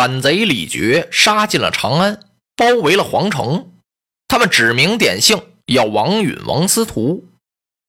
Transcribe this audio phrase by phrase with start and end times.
[0.00, 2.20] 反贼李傕杀进了长安，
[2.56, 3.70] 包围了皇城。
[4.28, 7.28] 他们指名点姓要王允、王司徒。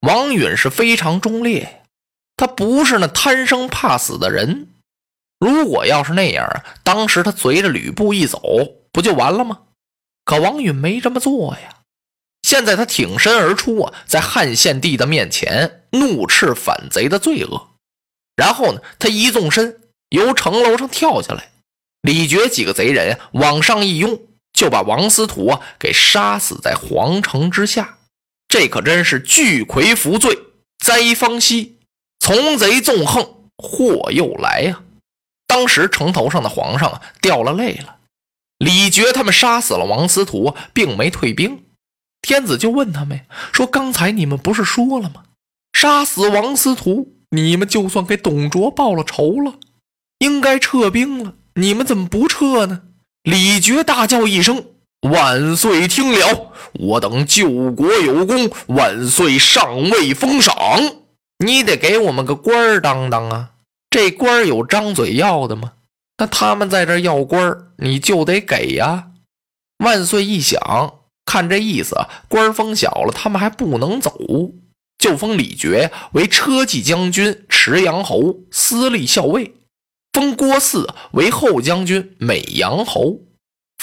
[0.02, 1.84] 王允是非常忠烈，
[2.36, 4.68] 他不是那贪生怕死的人。
[5.40, 6.46] 如果要是那样，
[6.84, 8.42] 当时他随着吕布一走，
[8.92, 9.60] 不就完了吗？
[10.26, 11.78] 可王允没这么做呀。
[12.42, 17.70] 现在他挺身而出啊，在汉献帝的面前怒斥反贼的罪恶。
[18.36, 21.48] 然后呢，他一纵身由城楼上跳下来。
[22.02, 24.20] 李傕几个贼人呀，往上一拥，
[24.54, 27.98] 就把王司徒啊给杀死在皇城之下。
[28.48, 30.38] 这可真是巨魁伏罪，
[30.84, 31.80] 灾方息，
[32.20, 34.82] 从贼纵横，祸又来呀！
[35.48, 37.98] 当时城头上的皇上啊掉了泪了。
[38.58, 41.64] 李傕他们杀死了王司徒，并没退兵。
[42.22, 45.24] 天子就问他们说：“刚才你们不是说了吗？
[45.74, 49.56] 杀死王司徒，你们就算给董卓报了仇了，
[50.20, 52.84] 应该撤兵了。”你们怎么不撤呢？
[53.24, 54.66] 李傕大叫一声
[55.12, 55.88] ：“万岁！
[55.88, 60.56] 听了，我等救国有功，万岁尚未封赏，
[61.40, 63.52] 你得给我们个官儿当当啊！
[63.90, 65.74] 这官儿有张嘴要的吗？
[66.18, 69.10] 那他们在这要官儿，你就得给呀！”
[69.84, 70.60] 万岁一想，
[71.26, 71.96] 看这意思，
[72.30, 74.16] 官封小了，他们还不能走，
[74.98, 79.56] 就封李傕为车骑将军、池阳侯、司隶校尉。
[80.22, 83.22] 封郭汜为后将军、美阳侯，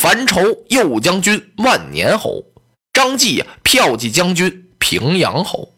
[0.00, 2.44] 樊稠右将军、万年侯，
[2.92, 5.74] 张继骠骑将军、平阳侯。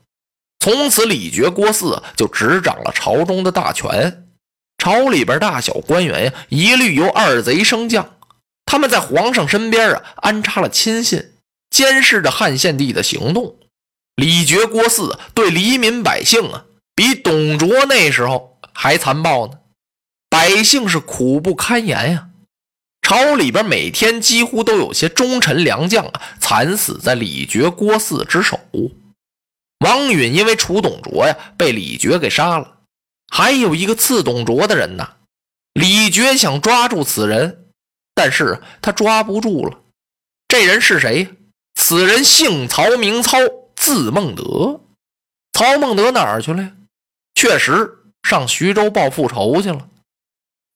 [0.59, 4.29] 从此，李傕、郭汜就执掌了朝中的大权。
[4.77, 8.19] 朝里边大小官员呀，一律由二贼升降。
[8.67, 11.33] 他们在皇上身边啊，安插了亲信，
[11.71, 13.57] 监视着汉献帝的行动。
[14.17, 19.55] 李傕、郭汜对黎民百姓啊，比董卓那时候还残暴呢。
[20.41, 22.31] 百姓是苦不堪言呀，
[23.03, 28.59] 朝里边每天几乎都有些忠臣良将啊惨死在李傕、郭汜之手。
[29.81, 32.79] 王允因为除董卓呀，被李傕给杀了。
[33.31, 35.17] 还有一个刺董卓的人呢，
[35.75, 37.67] 李傕想抓住此人，
[38.15, 39.79] 但是他抓不住了。
[40.49, 41.29] 这人是谁呀？
[41.75, 43.37] 此人姓曹，名操，
[43.77, 44.81] 字孟德。
[45.53, 46.73] 曹孟德哪儿去了呀？
[47.35, 49.87] 确实上徐州报复仇去了。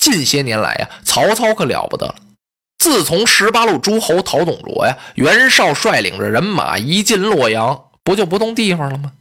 [0.04, 2.16] 近些年来呀，曹操可了不得了。
[2.76, 9.12] 自从十八路诸侯讨董卓呀，袁绍率领着人马一进洛阳，不就不动地方了吗？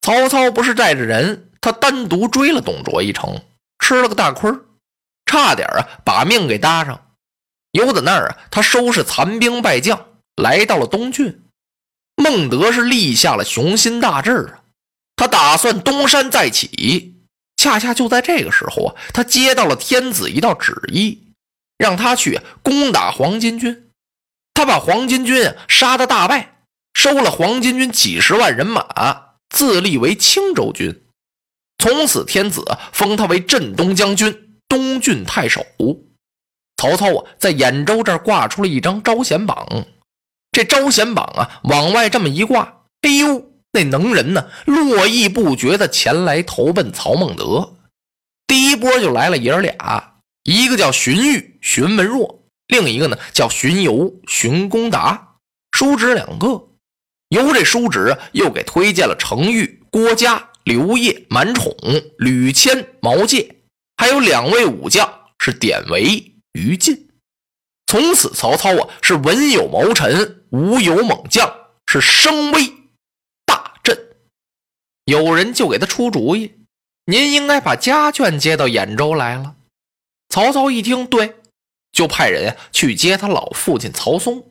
[0.00, 3.42] 曹操不是带着人，他单独追了董卓一程，
[3.78, 4.50] 吃了个大亏
[5.26, 7.08] 差点啊把命给搭上。
[7.72, 10.06] 由在那儿啊，他收拾残兵败将，
[10.36, 11.42] 来到了东郡。
[12.16, 14.64] 孟德是立下了雄心大志啊，
[15.14, 17.21] 他打算东山再起。
[17.56, 21.32] 恰恰就在这个时候啊，他接到了天子一道旨意，
[21.78, 23.90] 让他去攻打黄巾军。
[24.54, 26.56] 他把黄巾军杀得大败，
[26.94, 31.02] 收了黄巾军几十万人马，自立为青州军。
[31.78, 35.64] 从此，天子封他为镇东将军、东郡太守。
[36.76, 39.86] 曹操啊，在兖州这儿挂出了一张招贤榜。
[40.50, 43.51] 这招贤榜啊，往外这么一挂，哎呦！
[43.72, 47.76] 那能人呢，络绎不绝的前来投奔曹孟德。
[48.46, 55.36] 第一波就来了爷儿俩，一个叫荀彧、荀文若，另一个呢叫荀攸、荀公达，
[55.70, 56.68] 叔侄两个。
[57.30, 61.74] 由这叔侄又给推荐了程昱、郭嘉、刘烨、满宠、
[62.18, 63.50] 吕谦、毛玠，
[63.96, 67.08] 还有两位武将是典韦、于禁。
[67.86, 71.50] 从此，曹操啊是文有谋臣，武有猛将，
[71.86, 72.70] 是声威。
[75.04, 76.54] 有人就给他出主意
[77.06, 79.56] ：“您应该把家眷接到兖州来了。”
[80.30, 81.36] 曹操一听，对，
[81.92, 84.44] 就派人呀去接他老父亲曹嵩。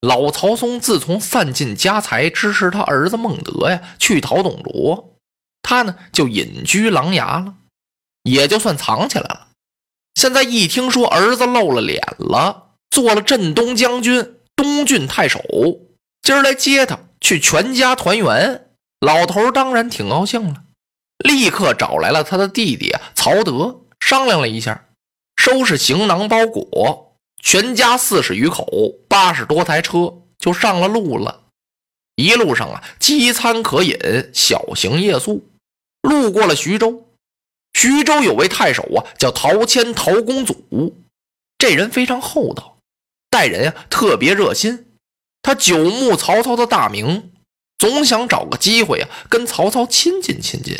[0.00, 5.16] 老曹嵩自从散尽家财支持他儿子孟德呀去讨董卓，
[5.62, 7.54] 他呢就隐居琅琊了，
[8.22, 9.48] 也就算藏起来了。
[10.14, 15.40] 现在一听说儿子露了脸了，做了镇东将军，东郡太守，
[16.22, 18.69] 今儿来接他去全家团圆。
[19.00, 20.64] 老头当然挺高兴了，
[21.24, 24.88] 立刻找来了他的弟弟曹德，商量了一下，
[25.36, 28.66] 收拾行囊包裹，全家四十余口，
[29.08, 31.44] 八十多台车就上了路了。
[32.16, 33.96] 一路上啊，饥餐渴饮，
[34.34, 35.48] 小行夜宿，
[36.02, 37.06] 路过了徐州。
[37.72, 40.94] 徐州有位太守啊，叫陶谦，陶公祖。
[41.56, 42.76] 这人非常厚道，
[43.30, 44.86] 待人呀特别热心。
[45.40, 47.29] 他久慕曹操的大名，
[47.80, 50.78] 总想找个机会呀跟曹操亲近亲近。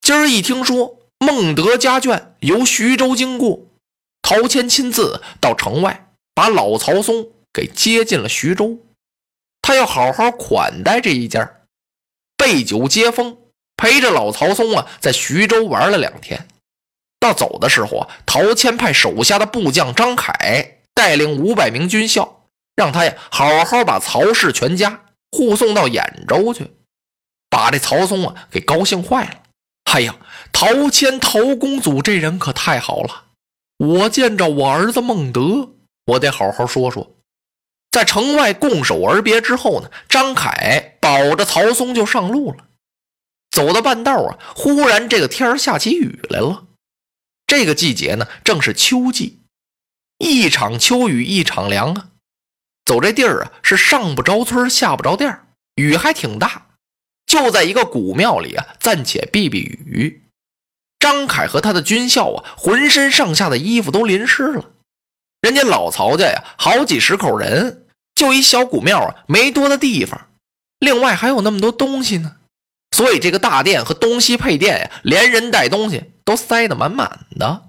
[0.00, 3.66] 今儿一听说孟德家眷由徐州经过，
[4.22, 8.78] 陶谦亲自到城外把老曹松给接进了徐州。
[9.60, 11.58] 他要好好款待这一家，
[12.36, 13.36] 备酒接风。
[13.76, 16.48] 陪着老曹松啊，在徐州玩了两天。
[17.20, 26.70] 到走的时候啊，陶谦派手下的部将张凯带领五百名军校，让他呀好好把曹氏全家护送到兖州去，
[27.50, 29.42] 把这曹松啊给高兴坏了。
[29.84, 30.16] 哎呀，
[30.52, 33.24] 陶谦陶公祖这人可太好了！
[33.78, 35.70] 我见着我儿子孟德，
[36.06, 37.12] 我得好好说说。
[37.90, 42.66] 在城外拱手而别之后呢，张凯保着曹松就上路了。
[43.50, 46.66] 走到半道啊，忽然这个天下起雨来了。
[47.46, 49.40] 这个季节呢，正是秋季，
[50.18, 52.08] 一场秋雨一场凉啊。
[52.86, 55.38] 走这地儿啊，是上不着村下不着店
[55.74, 56.68] 雨还挺大。
[57.26, 60.22] 就在一个古庙里啊，暂且避避雨。
[61.00, 64.64] 张凯和他的军校啊，浑身上下的衣服都淋湿了。
[65.40, 67.84] 人家老曹家呀，好几十口人，
[68.14, 70.28] 就一小古庙啊，没多的地方。
[70.78, 72.36] 另外还有那么多东西呢。
[72.92, 77.64] 所以这个大殿和东西配殿呀，连人带东西都塞得满满的。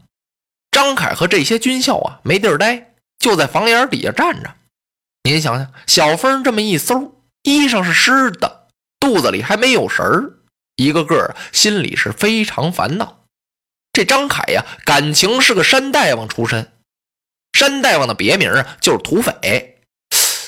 [0.71, 4.53] 张凯和这些军校啊，没地儿待，就在房檐底下站着。
[5.27, 10.39] 您想想，小风这么一搜，衣裳是湿的，肚子里还没有食儿，
[10.77, 13.25] 一个个心里是非常烦恼。
[13.91, 16.71] 这张凯呀，感情是个山大王出身，
[17.51, 19.81] 山大王的别名啊就是土匪。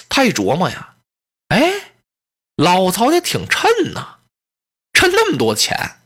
[0.07, 0.95] 他一琢磨呀，
[1.49, 1.73] 哎，
[2.55, 4.19] 老曹家挺趁呐。
[4.93, 5.99] 趁那么多钱，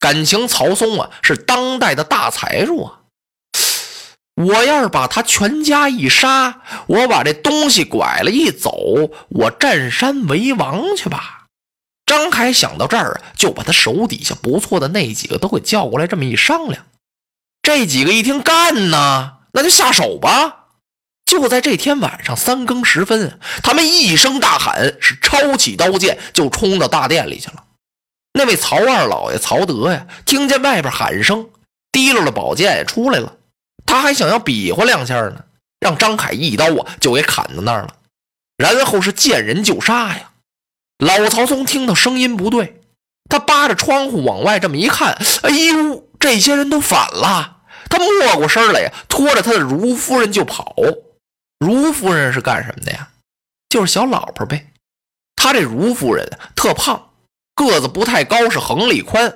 [0.00, 3.02] 感情曹松啊是当代的大财主啊！
[4.36, 8.70] 我要是把他全家一杀，我把这东西拐了一走，
[9.30, 11.46] 我占山为王去吧！
[12.04, 16.84] 张凯想到这儿啊，就把他手底下不错的那几个都给叫过来，这么一商量，
[17.62, 20.66] 这几个一听干呢，那就下手吧！
[21.24, 27.64] 就在这天晚上三更时分，他们一声大喊，是抄起刀剑就冲到大殿里去了。
[28.34, 31.48] 那位曹二老爷曹德呀，听见外边喊声，
[31.90, 33.32] 提溜了宝剑也出来了。
[33.86, 35.44] 他还想要比划两下呢，
[35.80, 37.94] 让张凯一刀啊就给砍到那儿了。
[38.58, 40.32] 然后是见人就杀呀。
[40.98, 42.80] 老曹松听到声音不对，
[43.28, 45.12] 他扒着窗户往外这么一看，
[45.42, 47.58] 哎呦，这些人都反了。
[47.88, 50.74] 他没过身来呀，拖着他的如夫人就跑。
[51.58, 53.10] 如夫人是干什么的呀？
[53.68, 54.72] 就是小老婆呗。
[55.36, 57.10] 他这如夫人特胖。
[57.54, 59.34] 个子不太高，是横里宽，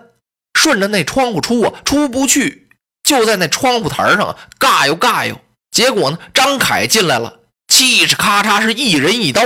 [0.52, 2.68] 顺着那窗户出啊，出不去，
[3.10, 5.36] 就在那窗户台上嘎悠嘎悠。
[5.72, 9.42] 结果呢，张凯进来了，气势咔嚓是一人一刀，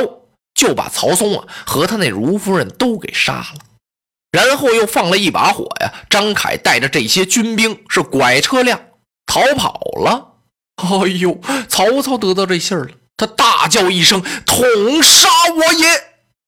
[0.55, 3.61] 就把曹松啊和他那如夫人都给杀了，
[4.33, 5.91] 然后又放了一把火呀。
[6.11, 8.79] 张凯带着这些军兵是拐车辆
[9.25, 10.33] 逃跑了。
[10.77, 15.87] 哎呦，曹操得到这信儿了，他大叫一声：“统杀我也！”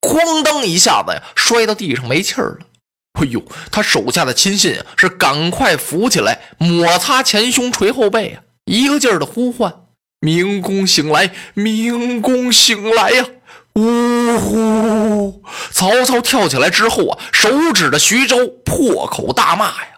[0.06, 2.65] 哐当一下子呀，摔到地上没气儿了。
[3.16, 9.72] 哎呦，他手下的亲信啊，是赶快扶起来，摩擦前胸捶后背啊，一个劲儿的呼唤
[10.20, 13.26] ：“明公醒来，明公醒来呀！”
[13.74, 15.42] 呜呼！
[15.70, 19.88] 曹操跳起来之后啊，手指着徐州，破口大骂呀：“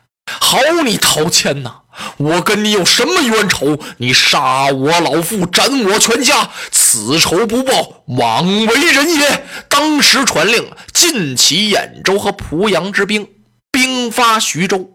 [0.40, 1.74] 好你陶谦呐！”
[2.18, 3.76] 我跟你有什么冤仇？
[3.96, 6.48] 你杀我老父，斩我全家，
[6.90, 9.44] 此仇不报，枉为人也。
[9.68, 13.28] 当时传令，尽起兖州和濮阳之兵，
[13.70, 14.90] 兵发徐州。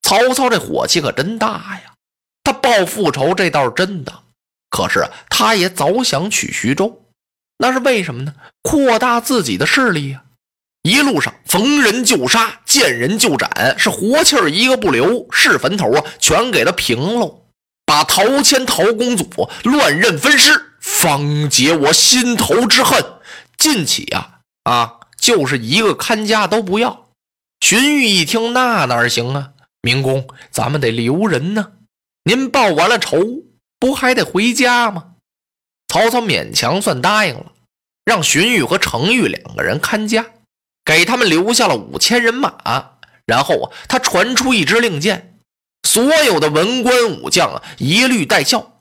[0.00, 1.92] 曹操这火气可真大呀！
[2.42, 4.20] 他报复仇，这倒是真的。
[4.70, 7.02] 可是他也早想取徐州，
[7.58, 8.32] 那是为什么呢？
[8.62, 10.22] 扩大自己的势力呀。
[10.80, 17.42] 一路上逢人就杀，见人就斩，是活气儿一个不留，是坟头啊，全给他平喽。
[17.84, 20.67] 把陶谦、陶公祖乱刃分尸，
[20.98, 23.00] 方解我心头之恨。
[23.56, 27.06] 近起啊啊，就是一个看家都不要。
[27.60, 29.50] 荀彧一听，那哪行啊？
[29.80, 31.74] 明公，咱们得留人呢。
[32.24, 33.16] 您报完了仇，
[33.78, 35.12] 不还得回家吗？
[35.86, 37.52] 曹操勉强算答应了，
[38.04, 40.26] 让荀彧和程昱两个人看家，
[40.84, 42.54] 给他们留下了五千人马。
[43.24, 45.38] 然后啊，他传出一支令箭，
[45.84, 48.77] 所有的文官武将啊，一律带孝。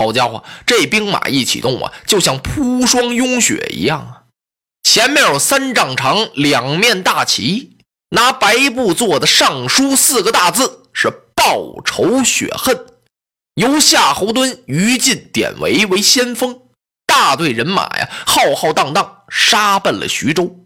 [0.00, 4.22] 好家伙，这兵马一启动啊，就像铺霜拥雪一样啊！
[4.82, 7.76] 前面有三丈长两面大旗，
[8.08, 12.86] 拿白布做的上书四个大字是“报仇雪恨”。
[13.60, 16.62] 由夏侯惇、于禁、典韦为先锋，
[17.06, 20.64] 大队人马呀，浩浩荡荡杀奔了徐州。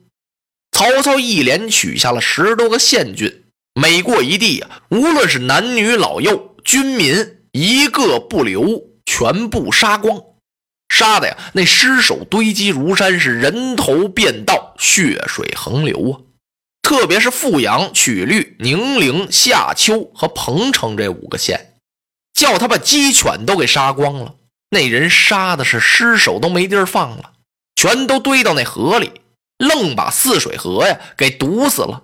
[0.71, 3.43] 曹操一连取下了十多个县郡，
[3.75, 8.94] 每过一地呀，无论是男女老幼、军民，一个不留。
[9.17, 10.21] 全部杀光，
[10.89, 11.37] 杀的呀！
[11.53, 16.19] 那尸首堆积如山，是人头遍道，血水横流啊！
[16.83, 21.75] 特别是富阳、曲率、宁陵、夏丘和彭城这五个县，
[22.33, 24.35] 叫他把鸡犬都给杀光了。
[24.71, 27.35] 那人杀的是尸首都没地儿放了，
[27.77, 29.13] 全都堆到那河里，
[29.59, 32.03] 愣把泗水河呀给堵死了。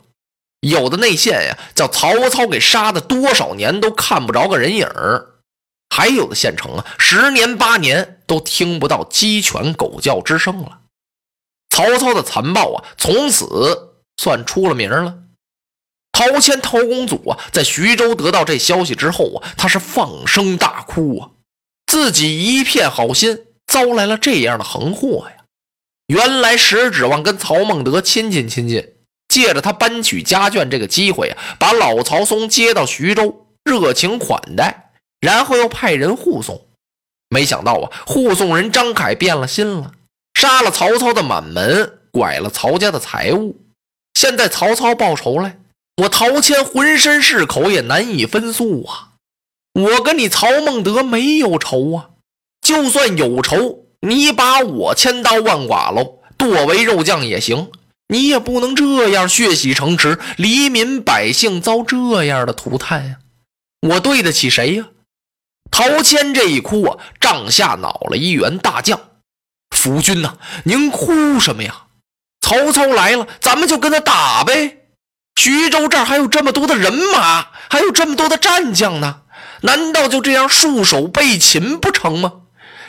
[0.60, 5.26] 有的内县呀，叫曹操给杀的，多少年都看不着个人影儿。
[5.90, 10.78] 还有的县城啊，十年八年都听不到鸡犬狗叫之声了。
[11.68, 15.18] 曹操的残暴啊，从此算出了名了。
[16.12, 21.30] 陶谦陶公祖啊，在徐州得到这消息之后啊，他是放声大哭啊，
[21.86, 25.44] 自己一片好心，遭来了这样的横祸呀。
[26.08, 28.94] 原来实指望跟曹孟德亲近亲近，
[29.28, 34.89] 借着他搬取家眷这个机会啊，把老曹嵩接到徐州，热情款待。
[35.20, 36.66] 然后又派人护送，
[37.28, 39.92] 没想到啊，护送人张凯变了心了，
[40.34, 43.56] 杀了曹操的满门，拐了曹家的财物。
[44.14, 45.58] 现在曹操报仇来，
[46.02, 49.10] 我陶谦浑身是口也难以分诉啊！
[49.74, 52.10] 我跟你曹孟德没有仇啊，
[52.60, 57.70] 就算有仇，你把我千刀万剐喽，剁为肉酱也行，
[58.08, 63.16] 你也不能这样血洗城池，黎民百姓遭这样的涂炭呀！
[63.88, 64.88] 我对得起谁呀？
[65.70, 69.00] 陶谦这一哭啊，帐下恼了一员大将
[69.76, 71.84] ：“夫君呐，您哭什么呀？
[72.40, 74.78] 曹操来了，咱们就跟他打呗。
[75.36, 79.22] 徐州这儿还有这么多的人马，还有这么多的战将呢，
[79.62, 82.32] 难道就这样束手被擒不成吗？”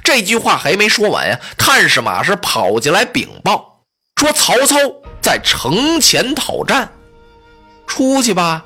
[0.04, 3.84] 这句话还没说完呀，探视马是跑进来禀报
[4.20, 4.76] 说：“曹操
[5.22, 6.92] 在城前讨战，
[7.86, 8.66] 出去吧。”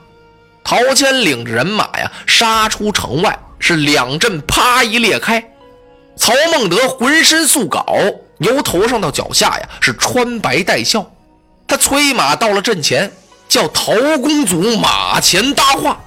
[0.63, 3.37] 陶谦领着人马呀，杀出城外。
[3.59, 5.43] 是两阵啪一裂开，
[6.15, 7.85] 曹孟德浑身素稿，
[8.39, 11.11] 由头上到脚下呀是穿白带孝。
[11.67, 13.11] 他催马到了阵前，
[13.49, 15.99] 叫陶公祖马前搭话。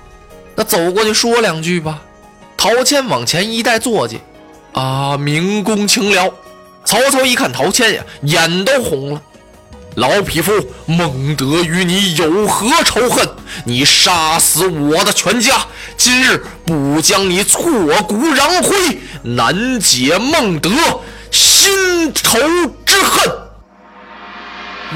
[0.54, 2.00] 那走过去说两句吧。
[2.56, 4.20] 陶谦往前一带坐骑，
[4.72, 6.32] 啊，明公请了。
[6.84, 9.22] 曹操一看陶谦呀，眼都红了。
[9.98, 10.52] 老匹夫，
[10.86, 13.28] 孟德与你有何仇恨？
[13.64, 17.60] 你杀死我的全家，今日不将你挫
[18.06, 20.70] 骨扬灰，难解孟德
[21.32, 22.38] 心头
[22.86, 23.28] 之恨。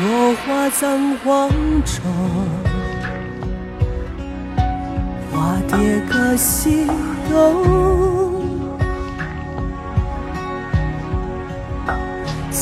[0.04, 1.50] 落花葬黄
[1.84, 2.00] 冢，
[5.32, 6.86] 花蝶各西
[7.28, 8.21] 东。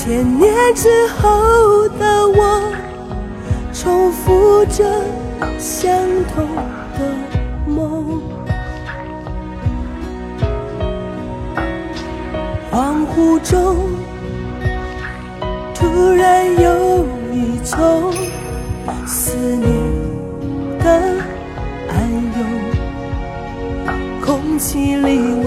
[0.03, 2.73] 千年之后的我，
[3.71, 4.83] 重复着
[5.59, 5.93] 相
[6.35, 6.49] 同
[6.97, 7.01] 的
[7.67, 8.23] 梦。
[12.73, 13.77] 恍惚中，
[15.75, 18.11] 突然有一种
[19.07, 19.69] 思念
[20.79, 20.89] 的
[21.91, 22.41] 暗涌，
[24.25, 25.40] 空气里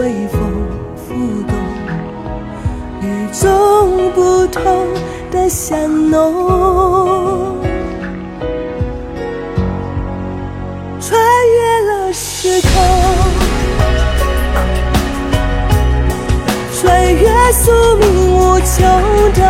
[5.54, 7.62] 香浓，
[11.00, 11.16] 穿
[11.54, 11.58] 越
[11.92, 12.72] 了时空，
[16.82, 18.04] 穿越宿命
[18.36, 18.74] 无穷
[19.36, 19.42] 的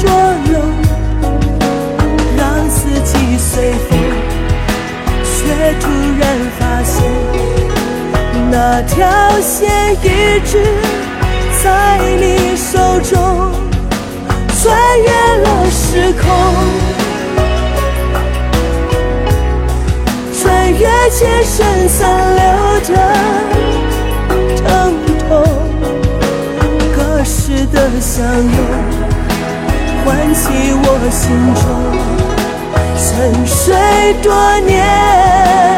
[0.00, 0.10] 捉
[0.50, 0.60] 弄，
[2.36, 3.96] 让四季随风，
[5.22, 5.38] 却
[5.78, 5.88] 突
[6.18, 6.22] 然
[6.58, 6.98] 发现
[8.50, 8.98] 那条
[9.40, 10.58] 线一直。
[11.62, 13.49] 在你手中，
[14.90, 16.26] 穿越了时空，
[20.34, 20.80] 穿越
[21.10, 22.00] 千生残
[22.34, 22.42] 留
[22.88, 22.96] 的
[24.56, 24.66] 疼
[25.20, 25.30] 痛，
[26.92, 28.50] 隔世的相拥，
[30.04, 31.22] 唤起我心
[31.54, 31.62] 中
[32.98, 33.56] 沉睡
[34.24, 35.69] 多年。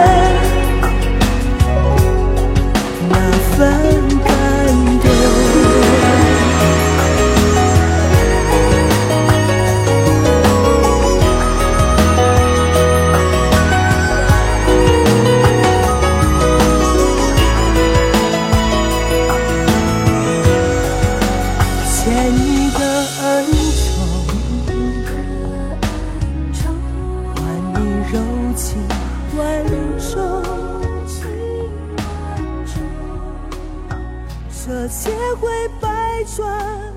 [29.35, 29.65] 万
[29.99, 30.43] 种
[31.07, 31.27] 情
[31.97, 32.03] 万
[32.67, 32.75] 种
[34.51, 35.49] 说千回
[35.81, 36.92] 百转